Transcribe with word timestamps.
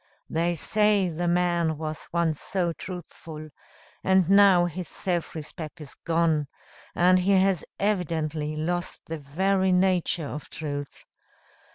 They 0.31 0.55
say 0.55 1.09
the 1.09 1.27
man 1.27 1.77
was 1.77 2.07
once 2.11 2.41
so 2.41 2.73
truthful, 2.73 3.49
and 4.03 4.27
now 4.31 4.65
his 4.65 4.87
self 4.87 5.35
respect 5.35 5.79
is 5.79 5.93
gone; 5.93 6.47
and 6.95 7.19
he 7.19 7.33
has 7.33 7.63
evidently 7.79 8.55
lost 8.55 9.01
the 9.05 9.19
very 9.19 9.71
nature 9.71 10.25
of 10.25 10.49
truth. 10.49 11.05